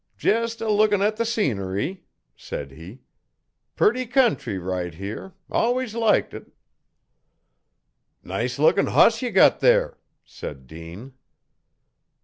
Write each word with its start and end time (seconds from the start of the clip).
'Jest 0.17 0.61
a 0.61 0.71
lookin' 0.71 0.99
at 1.03 1.17
the 1.17 1.25
scenery,' 1.25 2.03
said 2.35 2.71
he. 2.71 3.01
'Purty 3.75 4.07
country, 4.07 4.57
right 4.57 4.95
here! 4.95 5.33
AIwus 5.51 5.93
liked 5.93 6.33
it.' 6.33 6.47
'Nice 8.23 8.57
lookin' 8.57 8.87
hoss 8.87 9.21
ye 9.21 9.29
got 9.29 9.59
there,' 9.59 9.99
said 10.25 10.65
Dean. 10.65 11.13